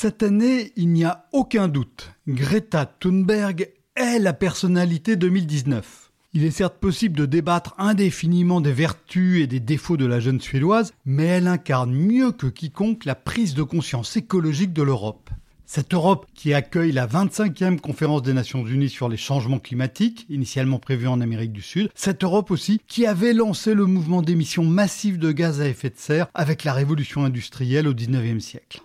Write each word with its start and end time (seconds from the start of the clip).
Cette 0.00 0.22
année, 0.22 0.70
il 0.76 0.90
n'y 0.90 1.02
a 1.02 1.26
aucun 1.32 1.66
doute, 1.66 2.12
Greta 2.28 2.86
Thunberg 2.86 3.72
est 3.96 4.20
la 4.20 4.32
personnalité 4.32 5.16
2019. 5.16 6.12
Il 6.34 6.44
est 6.44 6.52
certes 6.52 6.78
possible 6.78 7.18
de 7.18 7.26
débattre 7.26 7.74
indéfiniment 7.78 8.60
des 8.60 8.72
vertus 8.72 9.42
et 9.42 9.48
des 9.48 9.58
défauts 9.58 9.96
de 9.96 10.06
la 10.06 10.20
jeune 10.20 10.40
Suédoise, 10.40 10.94
mais 11.04 11.24
elle 11.24 11.48
incarne 11.48 11.92
mieux 11.92 12.30
que 12.30 12.46
quiconque 12.46 13.06
la 13.06 13.16
prise 13.16 13.54
de 13.54 13.64
conscience 13.64 14.16
écologique 14.16 14.72
de 14.72 14.84
l'Europe. 14.84 15.30
Cette 15.66 15.92
Europe 15.92 16.26
qui 16.32 16.54
accueille 16.54 16.92
la 16.92 17.08
25e 17.08 17.80
conférence 17.80 18.22
des 18.22 18.34
Nations 18.34 18.64
Unies 18.64 18.90
sur 18.90 19.08
les 19.08 19.16
changements 19.16 19.58
climatiques, 19.58 20.26
initialement 20.28 20.78
prévue 20.78 21.08
en 21.08 21.20
Amérique 21.20 21.52
du 21.52 21.60
Sud, 21.60 21.90
cette 21.96 22.22
Europe 22.22 22.52
aussi 22.52 22.80
qui 22.86 23.04
avait 23.04 23.32
lancé 23.32 23.74
le 23.74 23.86
mouvement 23.86 24.22
d'émissions 24.22 24.64
massives 24.64 25.18
de 25.18 25.32
gaz 25.32 25.60
à 25.60 25.66
effet 25.66 25.90
de 25.90 25.98
serre 25.98 26.28
avec 26.34 26.62
la 26.62 26.72
révolution 26.72 27.24
industrielle 27.24 27.88
au 27.88 27.94
19e 27.94 28.38
siècle. 28.38 28.80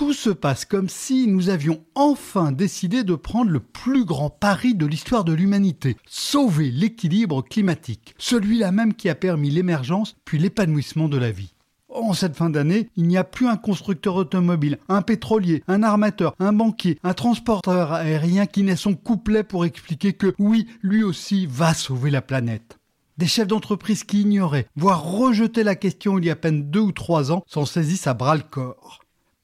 Tout 0.00 0.14
se 0.14 0.30
passe 0.30 0.64
comme 0.64 0.88
si 0.88 1.26
nous 1.26 1.50
avions 1.50 1.84
enfin 1.94 2.52
décidé 2.52 3.04
de 3.04 3.14
prendre 3.14 3.50
le 3.50 3.60
plus 3.60 4.06
grand 4.06 4.30
pari 4.30 4.74
de 4.74 4.86
l'histoire 4.86 5.24
de 5.24 5.34
l'humanité, 5.34 5.98
sauver 6.08 6.70
l'équilibre 6.70 7.42
climatique, 7.42 8.14
celui-là 8.16 8.72
même 8.72 8.94
qui 8.94 9.10
a 9.10 9.14
permis 9.14 9.50
l'émergence 9.50 10.16
puis 10.24 10.38
l'épanouissement 10.38 11.06
de 11.06 11.18
la 11.18 11.30
vie. 11.30 11.52
En 11.90 12.14
cette 12.14 12.34
fin 12.34 12.48
d'année, 12.48 12.88
il 12.96 13.08
n'y 13.08 13.18
a 13.18 13.24
plus 13.24 13.46
un 13.46 13.58
constructeur 13.58 14.16
automobile, 14.16 14.78
un 14.88 15.02
pétrolier, 15.02 15.62
un 15.68 15.82
armateur, 15.82 16.34
un 16.38 16.54
banquier, 16.54 16.98
un 17.04 17.12
transporteur 17.12 17.92
aérien 17.92 18.46
qui 18.46 18.62
n'ait 18.62 18.76
son 18.76 18.94
couplet 18.94 19.42
pour 19.42 19.66
expliquer 19.66 20.14
que 20.14 20.34
oui, 20.38 20.66
lui 20.80 21.02
aussi 21.02 21.44
va 21.44 21.74
sauver 21.74 22.10
la 22.10 22.22
planète. 22.22 22.78
Des 23.18 23.26
chefs 23.26 23.48
d'entreprise 23.48 24.04
qui 24.04 24.22
ignoraient, 24.22 24.66
voire 24.76 25.04
rejetaient 25.04 25.62
la 25.62 25.76
question 25.76 26.18
il 26.18 26.24
y 26.24 26.30
a 26.30 26.32
à 26.32 26.36
peine 26.36 26.70
deux 26.70 26.80
ou 26.80 26.92
trois 26.92 27.32
ans, 27.32 27.44
s'en 27.46 27.66
saisissent 27.66 28.06
à 28.06 28.14
bras 28.14 28.36
le 28.36 28.44
corps. 28.50 29.00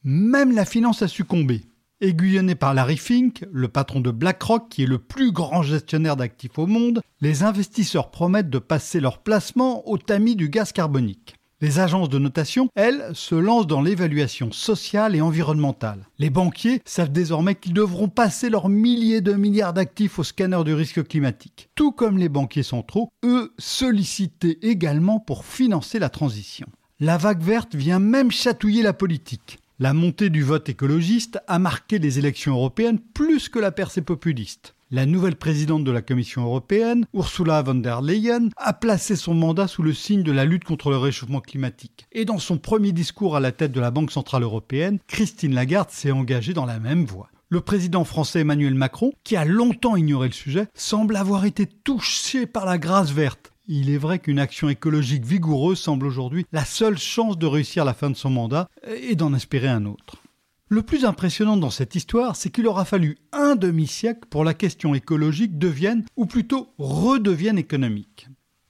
Même 0.09 0.53
la 0.53 0.65
finance 0.65 1.03
a 1.03 1.09
succombé. 1.09 1.63
Aiguillonné 2.01 2.55
par 2.55 2.75
Larry 2.75 2.97
Fink, 2.97 3.45
le 3.51 3.67
patron 3.67 3.99
de 3.99 4.13
BlackRock, 4.13 4.69
qui 4.69 4.85
est 4.85 4.87
le 4.87 4.99
plus 4.99 5.33
grand 5.33 5.63
gestionnaire 5.63 6.15
d'actifs 6.15 6.61
au 6.61 6.69
monde, 6.69 7.01
les 7.21 7.43
investisseurs 7.43 8.13
promettent 8.13 8.49
de 8.49 8.61
passer 8.61 9.01
leur 9.01 9.19
placement 9.19 9.89
au 9.89 9.99
tamis 9.99 10.37
du 10.37 10.49
gaz 10.49 10.71
carbonique. 10.71 11.35
Les 11.61 11.81
agences 11.81 12.09
de 12.09 12.21
notation, 12.21 12.69
elles, 12.77 13.11
se 13.15 13.35
lancent 13.35 13.67
dans 13.67 13.83
l'évaluation 13.83 14.53
sociale 14.53 15.17
et 15.17 15.21
environnementale. 15.21 16.07
Les 16.21 16.31
banquiers 16.31 16.83
savent 16.85 17.11
désormais 17.11 17.57
qu'ils 17.57 17.75
devront 17.75 18.09
passer 18.09 18.49
leurs 18.49 18.69
milliers 18.69 19.23
de 19.23 19.33
milliards 19.33 19.75
d'actifs 19.75 20.21
au 20.21 20.23
scanner 20.23 20.63
du 20.63 20.75
risque 20.75 21.05
climatique. 21.09 21.69
Tout 21.75 21.91
comme 21.91 22.17
les 22.17 22.29
banquiers 22.29 22.63
centraux, 22.63 23.11
eux, 23.25 23.53
sollicités 23.59 24.69
également 24.69 25.19
pour 25.19 25.45
financer 25.45 25.99
la 25.99 26.11
transition. 26.11 26.69
La 27.01 27.17
vague 27.17 27.43
verte 27.43 27.75
vient 27.75 27.99
même 27.99 28.31
chatouiller 28.31 28.83
la 28.83 28.93
politique. 28.93 29.59
La 29.79 29.93
montée 29.93 30.31
du 30.31 30.43
vote 30.43 30.71
écologiste 30.71 31.39
a 31.47 31.59
marqué 31.59 31.99
les 31.99 32.19
élections 32.19 32.55
européennes 32.55 32.99
plus 32.99 33.51
que 33.51 33.59
la 33.59 33.71
percée 33.71 34.01
populiste. 34.01 34.75
La 34.91 35.05
nouvelle 35.05 35.37
présidente 35.37 35.85
de 35.85 35.91
la 35.91 36.01
Commission 36.01 36.45
européenne, 36.45 37.05
Ursula 37.13 37.61
von 37.61 37.75
der 37.75 38.01
Leyen, 38.01 38.49
a 38.57 38.73
placé 38.73 39.17
son 39.17 39.35
mandat 39.35 39.69
sous 39.69 39.83
le 39.83 39.93
signe 39.93 40.23
de 40.23 40.33
la 40.33 40.47
lutte 40.47 40.65
contre 40.65 40.89
le 40.89 40.97
réchauffement 40.97 41.43
climatique. 41.43 42.07
Et 42.13 42.25
dans 42.25 42.39
son 42.39 42.57
premier 42.57 42.93
discours 42.93 43.37
à 43.37 43.41
la 43.41 43.53
tête 43.53 43.73
de 43.73 43.81
la 43.81 43.91
Banque 43.91 44.13
centrale 44.13 44.45
européenne, 44.45 44.99
Christine 45.09 45.55
Lagarde 45.55 45.91
s'est 45.91 46.11
engagée 46.11 46.55
dans 46.55 46.65
la 46.65 46.79
même 46.79 47.05
voie. 47.05 47.29
Le 47.51 47.61
président 47.61 48.05
français 48.05 48.41
Emmanuel 48.41 48.75
Macron, 48.75 49.13
qui 49.25 49.37
a 49.37 49.45
longtemps 49.45 49.97
ignoré 49.97 50.29
le 50.29 50.35
sujet, 50.35 50.69
semble 50.73 51.17
avoir 51.17 51.45
été 51.45 51.67
touché 51.67 52.47
par 52.47 52.65
la 52.65 52.79
grâce 52.79 53.11
verte. 53.11 53.53
Il 53.69 53.91
est 53.91 53.99
vrai 53.99 54.21
qu'une 54.21 54.39
action 54.39 54.69
écologique 54.69 55.25
vigoureuse 55.25 55.81
semble 55.81 56.07
aujourd'hui 56.07 56.47
la 56.53 56.65
seule 56.65 56.99
chance 56.99 57.37
de 57.37 57.47
réussir 57.47 57.85
la 57.85 57.95
fin 57.95 58.11
de 58.11 58.17
son 58.17 58.31
mandat 58.31 58.69
et 58.87 59.17
d'en 59.17 59.35
espérer 59.35 59.69
un 59.69 59.87
autre. 59.87 60.23
Le 60.69 60.83
plus 60.83 61.05
impressionnant 61.05 61.57
dans 61.57 61.71
cette 61.71 61.95
histoire, 61.95 62.37
c'est 62.37 62.51
qu'il 62.51 62.67
aura 62.67 62.85
fallu 62.85 63.19
un 63.33 63.57
demi-siècle 63.57 64.27
pour 64.31 64.45
la 64.45 64.55
question 64.55 64.95
écologique 64.95 65.59
devienne, 65.59 66.05
ou 66.17 66.27
plutôt 66.27 66.75
redevienne 66.79 67.59
économique. 67.59 68.29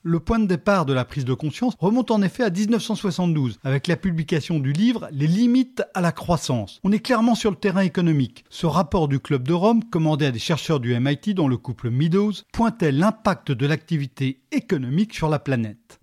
Le 0.08 0.20
point 0.20 0.38
de 0.38 0.46
départ 0.46 0.86
de 0.86 0.92
la 0.92 1.04
prise 1.04 1.24
de 1.24 1.34
conscience 1.34 1.74
remonte 1.80 2.12
en 2.12 2.22
effet 2.22 2.44
à 2.44 2.50
1972, 2.50 3.58
avec 3.64 3.88
la 3.88 3.96
publication 3.96 4.60
du 4.60 4.72
livre 4.72 5.08
Les 5.10 5.26
limites 5.26 5.82
à 5.94 6.00
la 6.00 6.12
croissance. 6.12 6.78
On 6.84 6.92
est 6.92 7.00
clairement 7.00 7.34
sur 7.34 7.50
le 7.50 7.56
terrain 7.56 7.80
économique. 7.80 8.44
Ce 8.48 8.66
rapport 8.66 9.08
du 9.08 9.18
Club 9.18 9.48
de 9.48 9.52
Rome, 9.52 9.82
commandé 9.82 10.26
à 10.26 10.30
des 10.30 10.38
chercheurs 10.38 10.78
du 10.78 10.96
MIT 10.96 11.34
dont 11.34 11.48
le 11.48 11.56
couple 11.56 11.90
Meadows, 11.90 12.34
pointait 12.52 12.92
l'impact 12.92 13.50
de 13.50 13.66
l'activité 13.66 14.38
économique 14.52 15.12
sur 15.12 15.28
la 15.28 15.40
planète. 15.40 15.98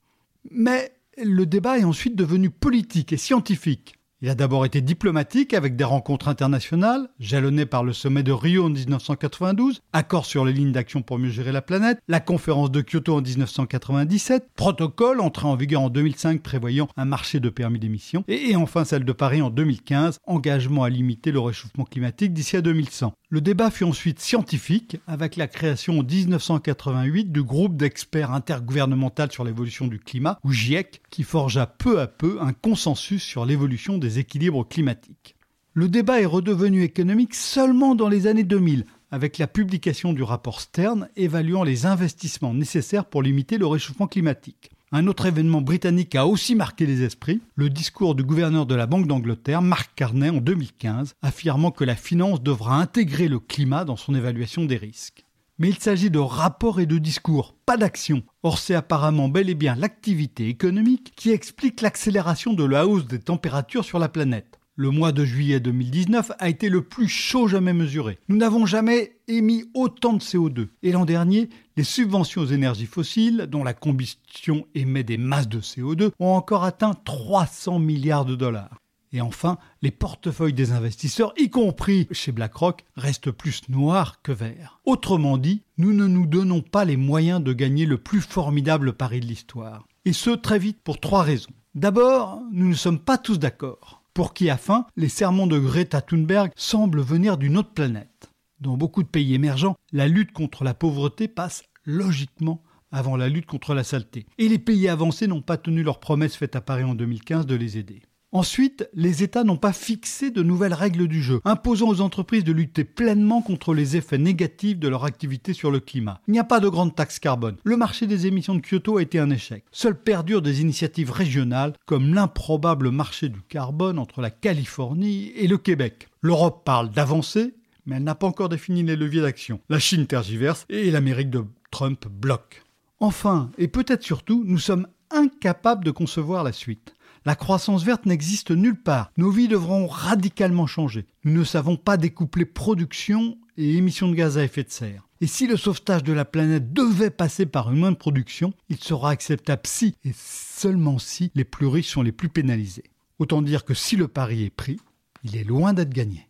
Mais 0.51 0.91
le 1.23 1.45
débat 1.45 1.79
est 1.79 1.85
ensuite 1.85 2.17
devenu 2.17 2.49
politique 2.49 3.13
et 3.13 3.17
scientifique. 3.17 3.95
Il 4.23 4.29
a 4.29 4.35
d'abord 4.35 4.65
été 4.65 4.79
diplomatique 4.79 5.53
avec 5.53 5.75
des 5.75 5.83
rencontres 5.83 6.29
internationales, 6.29 7.09
jalonnées 7.19 7.65
par 7.65 7.83
le 7.83 7.91
sommet 7.91 8.23
de 8.23 8.31
Rio 8.31 8.63
en 8.63 8.69
1992, 8.69 9.81
accord 9.91 10.25
sur 10.25 10.45
les 10.45 10.53
lignes 10.53 10.71
d'action 10.71 11.01
pour 11.01 11.19
mieux 11.19 11.29
gérer 11.29 11.51
la 11.51 11.61
planète, 11.61 11.99
la 12.07 12.21
conférence 12.21 12.71
de 12.71 12.79
Kyoto 12.81 13.17
en 13.17 13.21
1997, 13.21 14.47
protocole 14.55 15.19
entré 15.19 15.45
en 15.45 15.57
vigueur 15.57 15.81
en 15.81 15.89
2005 15.89 16.41
prévoyant 16.41 16.87
un 16.95 17.03
marché 17.03 17.41
de 17.41 17.49
permis 17.49 17.79
d'émission, 17.79 18.23
et, 18.29 18.55
enfin 18.55 18.85
celle 18.85 19.03
de 19.03 19.11
Paris 19.11 19.41
en 19.41 19.49
2015, 19.49 20.19
engagement 20.25 20.85
à 20.85 20.89
limiter 20.89 21.33
le 21.33 21.41
réchauffement 21.41 21.83
climatique 21.83 22.31
d'ici 22.31 22.55
à 22.55 22.61
2100. 22.61 23.11
Le 23.33 23.41
débat 23.41 23.71
fut 23.71 23.83
ensuite 23.83 24.19
scientifique 24.19 24.97
avec 25.07 25.37
la 25.37 25.47
création 25.47 25.97
en 25.97 26.03
1988 26.03 27.31
du 27.31 27.41
groupe 27.41 27.75
d'experts 27.75 28.31
intergouvernemental 28.31 29.31
sur 29.31 29.43
l'évolution 29.43 29.87
du 29.87 29.97
climat, 29.97 30.37
ou 30.43 30.51
GIEC, 30.51 31.01
qui 31.09 31.23
forgea 31.23 31.65
peu 31.65 31.99
à 31.99 32.05
peu 32.05 32.37
un 32.41 32.53
consensus 32.53 33.23
sur 33.23 33.47
l'évolution 33.47 33.97
des 33.97 34.19
équilibres 34.19 34.67
climatiques. 34.67 35.35
Le 35.73 35.87
débat 35.87 36.21
est 36.21 36.27
redevenu 36.27 36.83
économique 36.83 37.33
seulement 37.33 37.95
dans 37.95 38.07
les 38.07 38.27
années 38.27 38.43
2000, 38.43 38.85
avec 39.09 39.39
la 39.39 39.47
publication 39.47 40.13
du 40.13 40.21
rapport 40.21 40.61
Stern 40.61 41.09
évaluant 41.15 41.63
les 41.63 41.87
investissements 41.87 42.53
nécessaires 42.53 43.05
pour 43.05 43.23
limiter 43.23 43.57
le 43.57 43.65
réchauffement 43.65 44.05
climatique. 44.05 44.69
Un 44.95 45.07
autre 45.07 45.25
événement 45.25 45.61
britannique 45.61 46.13
a 46.13 46.27
aussi 46.27 46.53
marqué 46.53 46.85
les 46.85 47.01
esprits, 47.01 47.41
le 47.55 47.71
discours 47.71 48.13
du 48.13 48.23
gouverneur 48.23 48.67
de 48.67 48.75
la 48.75 48.85
Banque 48.85 49.07
d'Angleterre, 49.07 49.63
Mark 49.63 49.89
Carney, 49.95 50.29
en 50.29 50.37
2015, 50.37 51.15
affirmant 51.23 51.71
que 51.71 51.83
la 51.83 51.95
finance 51.95 52.43
devra 52.43 52.75
intégrer 52.79 53.27
le 53.27 53.39
climat 53.39 53.85
dans 53.85 53.95
son 53.95 54.13
évaluation 54.13 54.65
des 54.65 54.77
risques. 54.77 55.25
Mais 55.57 55.69
il 55.69 55.79
s'agit 55.79 56.11
de 56.11 56.19
rapports 56.19 56.79
et 56.79 56.85
de 56.85 56.99
discours, 56.99 57.55
pas 57.65 57.75
d'action. 57.75 58.21
Or, 58.43 58.59
c'est 58.59 58.75
apparemment 58.75 59.29
bel 59.29 59.49
et 59.49 59.55
bien 59.55 59.73
l'activité 59.73 60.47
économique 60.47 61.13
qui 61.15 61.31
explique 61.31 61.81
l'accélération 61.81 62.53
de 62.53 62.63
la 62.63 62.85
hausse 62.85 63.07
des 63.07 63.17
températures 63.17 63.85
sur 63.85 63.97
la 63.97 64.09
planète. 64.09 64.52
Le 64.75 64.89
mois 64.89 65.11
de 65.11 65.23
juillet 65.23 65.59
2019 65.59 66.31
a 66.39 66.49
été 66.49 66.67
le 66.67 66.81
plus 66.81 67.07
chaud 67.07 67.47
jamais 67.47 67.73
mesuré. 67.73 68.17
Nous 68.27 68.37
n'avons 68.37 68.65
jamais 68.65 69.19
émis 69.27 69.65
autant 69.75 70.13
de 70.13 70.19
CO2. 70.19 70.69
Et 70.81 70.91
l'an 70.91 71.05
dernier, 71.05 71.49
les 71.77 71.83
subventions 71.83 72.41
aux 72.41 72.47
énergies 72.47 72.87
fossiles, 72.87 73.45
dont 73.47 73.63
la 73.63 73.75
combustion 73.75 74.65
émet 74.73 75.03
des 75.03 75.19
masses 75.19 75.47
de 75.47 75.59
CO2, 75.59 76.09
ont 76.17 76.31
encore 76.31 76.63
atteint 76.63 76.95
300 77.05 77.77
milliards 77.77 78.25
de 78.25 78.33
dollars. 78.33 78.79
Et 79.11 79.21
enfin, 79.21 79.59
les 79.83 79.91
portefeuilles 79.91 80.53
des 80.53 80.71
investisseurs, 80.71 81.35
y 81.37 81.51
compris 81.51 82.07
chez 82.09 82.31
BlackRock, 82.31 82.83
restent 82.95 83.29
plus 83.29 83.61
noirs 83.69 84.23
que 84.23 84.31
verts. 84.31 84.79
Autrement 84.85 85.37
dit, 85.37 85.61
nous 85.77 85.93
ne 85.93 86.07
nous 86.07 86.25
donnons 86.25 86.61
pas 86.61 86.83
les 86.83 86.97
moyens 86.97 87.43
de 87.43 87.53
gagner 87.53 87.85
le 87.85 87.99
plus 87.99 88.21
formidable 88.21 88.93
pari 88.93 89.19
de 89.19 89.27
l'histoire. 89.27 89.85
Et 90.05 90.13
ce, 90.13 90.31
très 90.31 90.57
vite, 90.57 90.79
pour 90.83 90.99
trois 90.99 91.21
raisons. 91.21 91.51
D'abord, 91.75 92.41
nous 92.51 92.69
ne 92.69 92.73
sommes 92.73 92.99
pas 92.99 93.19
tous 93.19 93.37
d'accord 93.37 94.02
pour 94.13 94.33
qui, 94.33 94.49
à 94.49 94.57
fin, 94.57 94.85
les 94.95 95.09
sermons 95.09 95.47
de 95.47 95.57
Greta 95.57 96.01
Thunberg 96.01 96.51
semblent 96.55 97.01
venir 97.01 97.37
d'une 97.37 97.57
autre 97.57 97.73
planète. 97.73 98.29
Dans 98.59 98.77
beaucoup 98.77 99.03
de 99.03 99.07
pays 99.07 99.33
émergents, 99.33 99.75
la 99.91 100.07
lutte 100.07 100.31
contre 100.31 100.63
la 100.63 100.73
pauvreté 100.73 101.27
passe 101.27 101.63
logiquement 101.85 102.63
avant 102.91 103.17
la 103.17 103.27
lutte 103.27 103.47
contre 103.47 103.73
la 103.73 103.83
saleté. 103.83 104.27
Et 104.37 104.47
les 104.47 104.59
pays 104.59 104.87
avancés 104.87 105.27
n'ont 105.27 105.41
pas 105.41 105.57
tenu 105.57 105.83
leur 105.83 105.99
promesse 105.99 106.35
faite 106.35 106.55
à 106.55 106.61
Paris 106.61 106.83
en 106.83 106.93
2015 106.93 107.47
de 107.47 107.55
les 107.55 107.77
aider. 107.77 108.03
Ensuite, 108.33 108.89
les 108.95 109.21
États 109.21 109.43
n'ont 109.43 109.57
pas 109.57 109.73
fixé 109.73 110.31
de 110.31 110.41
nouvelles 110.41 110.73
règles 110.73 111.07
du 111.07 111.21
jeu, 111.21 111.39
imposant 111.45 111.89
aux 111.89 112.01
entreprises 112.01 112.43
de 112.43 112.51
lutter 112.51 112.83
pleinement 112.83 113.43
contre 113.43 113.75
les 113.75 113.95
effets 113.95 114.17
négatifs 114.17 114.79
de 114.79 114.87
leur 114.87 115.05
activité 115.05 115.53
sur 115.53 115.69
le 115.69 115.79
climat. 115.79 116.19
Il 116.27 116.31
n'y 116.31 116.39
a 116.39 116.43
pas 116.43 116.59
de 116.59 116.67
grande 116.67 116.95
taxe 116.95 117.19
carbone. 117.19 117.57
Le 117.63 117.77
marché 117.77 118.07
des 118.07 118.25
émissions 118.25 118.55
de 118.55 118.61
Kyoto 118.61 118.97
a 118.97 119.03
été 119.03 119.19
un 119.19 119.29
échec. 119.29 119.63
Seul 119.71 119.95
perdurent 120.01 120.41
des 120.41 120.61
initiatives 120.61 121.11
régionales, 121.11 121.73
comme 121.85 122.15
l'improbable 122.15 122.89
marché 122.89 123.29
du 123.29 123.43
carbone 123.43 123.99
entre 123.99 124.19
la 124.19 124.31
Californie 124.31 125.31
et 125.35 125.47
le 125.47 125.59
Québec. 125.59 126.07
L'Europe 126.23 126.63
parle 126.65 126.89
d'avancer, 126.89 127.53
mais 127.85 127.97
elle 127.97 128.03
n'a 128.03 128.15
pas 128.15 128.25
encore 128.25 128.49
défini 128.49 128.81
les 128.81 128.95
leviers 128.95 129.21
d'action. 129.21 129.59
La 129.69 129.77
Chine 129.77 130.07
tergiverse 130.07 130.65
et 130.69 130.89
l'Amérique 130.89 131.29
de 131.29 131.45
Trump 131.69 132.07
bloque. 132.07 132.63
Enfin, 132.99 133.51
et 133.59 133.67
peut-être 133.67 134.01
surtout, 134.01 134.43
nous 134.47 134.57
sommes 134.57 134.87
incapables 135.11 135.85
de 135.85 135.91
concevoir 135.91 136.43
la 136.43 136.51
suite. 136.51 136.95
La 137.25 137.35
croissance 137.35 137.83
verte 137.83 138.05
n'existe 138.05 138.51
nulle 138.51 138.81
part. 138.81 139.11
Nos 139.15 139.31
vies 139.31 139.47
devront 139.47 139.87
radicalement 139.87 140.67
changer. 140.67 141.05
Nous 141.23 141.39
ne 141.39 141.43
savons 141.45 141.77
pas 141.77 141.95
découpler 141.95 142.45
production 142.45 143.37
et 143.55 143.77
émissions 143.77 144.09
de 144.09 144.15
gaz 144.15 144.37
à 144.37 144.43
effet 144.43 144.63
de 144.63 144.69
serre. 144.69 145.07
Et 145.21 145.27
si 145.27 145.47
le 145.47 145.55
sauvetage 145.55 146.03
de 146.03 146.11
la 146.11 146.25
planète 146.25 146.73
devait 146.73 147.09
passer 147.09 147.45
par 147.45 147.71
une 147.71 147.79
moindre 147.79 147.97
production, 147.97 148.53
il 148.67 148.77
sera 148.77 149.11
acceptable 149.11 149.61
si, 149.65 149.95
et 150.03 150.11
seulement 150.13 150.99
si, 150.99 151.31
les 151.33 151.45
plus 151.45 151.67
riches 151.67 151.91
sont 151.91 152.01
les 152.01 152.11
plus 152.11 152.27
pénalisés. 152.27 152.83
Autant 153.19 153.41
dire 153.41 153.63
que 153.63 153.73
si 153.73 153.95
le 153.95 154.09
pari 154.09 154.43
est 154.43 154.49
pris, 154.49 154.81
il 155.23 155.37
est 155.37 155.45
loin 155.45 155.71
d'être 155.71 155.93
gagné. 155.93 156.27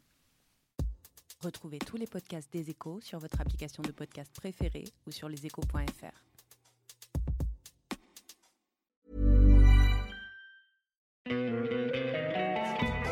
Retrouvez 1.42 1.80
tous 1.80 1.98
les 1.98 2.06
podcasts 2.06 2.54
des 2.54 2.70
échos 2.70 3.00
sur 3.02 3.18
votre 3.18 3.42
application 3.42 3.82
de 3.82 3.92
podcast 3.92 4.32
préférée 4.36 4.86
ou 5.08 5.12
sur 5.12 5.28
leséchos.fr. 5.28 6.33